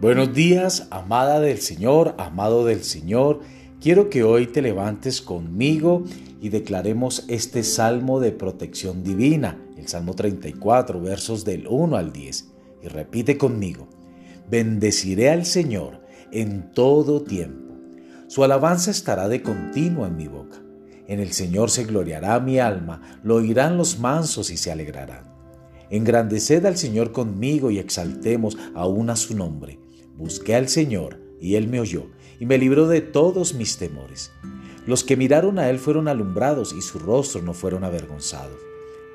[0.00, 3.40] Buenos días, amada del Señor, amado del Señor.
[3.82, 6.04] Quiero que hoy te levantes conmigo
[6.40, 12.48] y declaremos este salmo de protección divina, el Salmo 34, versos del 1 al 10.
[12.82, 13.88] Y repite conmigo,
[14.48, 16.00] bendeciré al Señor
[16.32, 17.74] en todo tiempo.
[18.26, 20.62] Su alabanza estará de continuo en mi boca.
[21.08, 25.28] En el Señor se gloriará mi alma, lo oirán los mansos y se alegrarán.
[25.90, 29.78] Engrandeced al Señor conmigo y exaltemos aún a su nombre
[30.20, 32.04] Busqué al Señor, y Él me oyó,
[32.38, 34.30] y me libró de todos mis temores.
[34.86, 38.58] Los que miraron a Él fueron alumbrados, y su rostro no fueron avergonzados.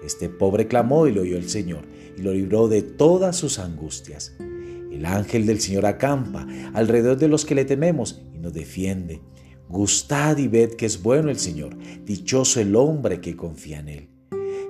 [0.03, 1.83] Este pobre clamó y lo oyó el Señor,
[2.17, 4.33] y lo libró de todas sus angustias.
[4.39, 9.21] El ángel del Señor acampa alrededor de los que le tememos y nos defiende.
[9.69, 14.09] Gustad y ved que es bueno el Señor, dichoso el hombre que confía en Él.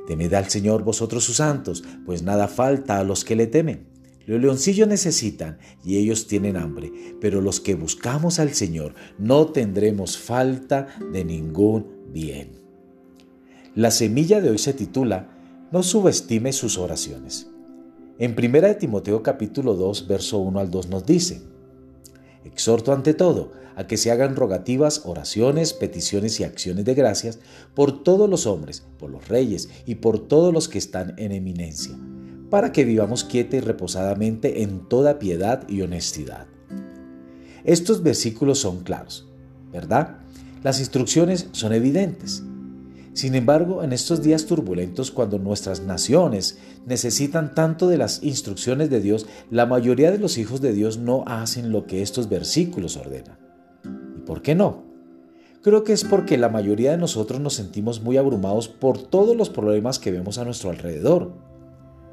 [0.06, 3.95] Temed al Señor vosotros sus santos, pues nada falta a los que le temen.
[4.26, 10.18] Los leoncillos necesitan y ellos tienen hambre, pero los que buscamos al Señor no tendremos
[10.18, 12.60] falta de ningún bien.
[13.76, 17.48] La semilla de hoy se titula No subestime sus oraciones.
[18.18, 21.42] En 1 Timoteo capítulo 2, verso 1 al 2 nos dice,
[22.46, 27.40] Exhorto ante todo a que se hagan rogativas, oraciones, peticiones y acciones de gracias
[27.76, 31.96] por todos los hombres, por los reyes y por todos los que están en eminencia
[32.50, 36.48] para que vivamos quieta y reposadamente en toda piedad y honestidad.
[37.64, 39.28] Estos versículos son claros,
[39.72, 40.18] ¿verdad?
[40.64, 42.44] Las instrucciones son evidentes.
[43.14, 49.00] Sin embargo, en estos días turbulentos, cuando nuestras naciones necesitan tanto de las instrucciones de
[49.00, 53.38] Dios, la mayoría de los hijos de Dios no hacen lo que estos versículos ordenan.
[54.18, 54.84] ¿Y por qué no?
[55.62, 59.50] Creo que es porque la mayoría de nosotros nos sentimos muy abrumados por todos los
[59.50, 61.32] problemas que vemos a nuestro alrededor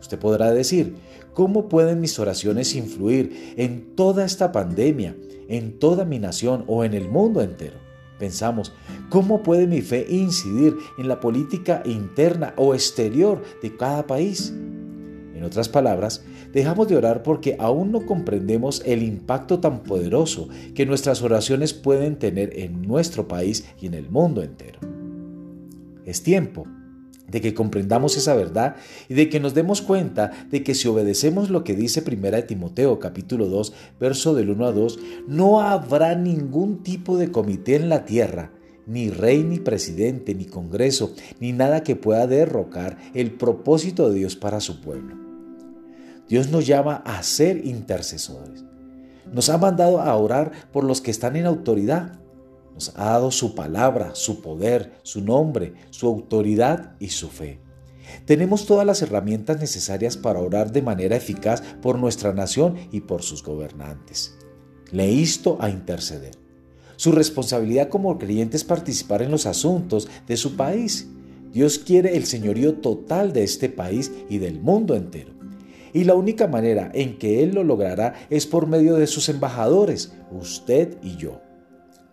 [0.03, 0.97] Usted podrá decir,
[1.33, 5.17] ¿cómo pueden mis oraciones influir en toda esta pandemia,
[5.49, 7.77] en toda mi nación o en el mundo entero?
[8.19, 8.73] Pensamos,
[9.11, 14.53] ¿cómo puede mi fe incidir en la política interna o exterior de cada país?
[15.35, 20.85] En otras palabras, dejamos de orar porque aún no comprendemos el impacto tan poderoso que
[20.85, 24.81] nuestras oraciones pueden tener en nuestro país y en el mundo entero.
[26.05, 26.67] Es tiempo
[27.29, 28.77] de que comprendamos esa verdad
[29.09, 32.43] y de que nos demos cuenta de que si obedecemos lo que dice Primera de
[32.43, 37.89] Timoteo capítulo 2, verso del 1 a 2, no habrá ningún tipo de comité en
[37.89, 38.53] la tierra,
[38.87, 44.37] ni rey, ni presidente, ni congreso, ni nada que pueda derrocar el propósito de Dios
[44.37, 45.17] para su pueblo.
[46.29, 48.65] Dios nos llama a ser intercesores.
[49.33, 52.22] Nos ha mandado a orar por los que están en autoridad
[52.75, 57.61] nos ha dado su palabra, su poder, su nombre, su autoridad y su fe.
[58.25, 63.23] Tenemos todas las herramientas necesarias para orar de manera eficaz por nuestra nación y por
[63.23, 64.37] sus gobernantes.
[64.91, 66.37] Le insto a interceder.
[66.97, 71.09] Su responsabilidad como creyente es participar en los asuntos de su país.
[71.53, 75.33] Dios quiere el señorío total de este país y del mundo entero.
[75.93, 80.13] Y la única manera en que Él lo logrará es por medio de sus embajadores,
[80.31, 81.41] usted y yo.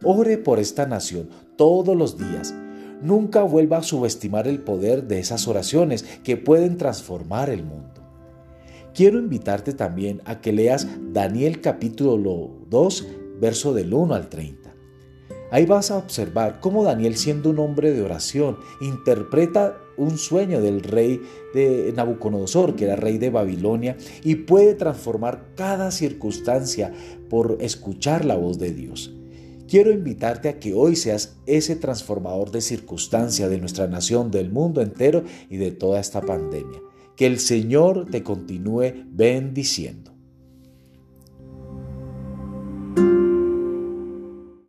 [0.04, 1.28] Ore por esta nación
[1.58, 2.56] todos los días.
[3.02, 8.02] Nunca vuelva a subestimar el poder de esas oraciones que pueden transformar el mundo.
[8.94, 13.08] Quiero invitarte también a que leas Daniel capítulo 2,
[13.42, 14.74] verso del 1 al 30.
[15.52, 20.82] Ahí vas a observar cómo Daniel, siendo un hombre de oración, interpreta un sueño del
[20.82, 21.22] rey
[21.54, 26.94] de Nabucodonosor, que era rey de Babilonia, y puede transformar cada circunstancia
[27.30, 29.19] por escuchar la voz de Dios.
[29.70, 34.82] Quiero invitarte a que hoy seas ese transformador de circunstancia de nuestra nación, del mundo
[34.82, 36.82] entero y de toda esta pandemia.
[37.16, 40.09] Que el Señor te continúe bendiciendo.